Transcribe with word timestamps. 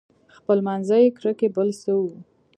خپلمنځي 0.37 1.03
کرکې 1.17 1.47
بل 1.55 1.69
څه 1.81 1.91
وو. 1.99 2.09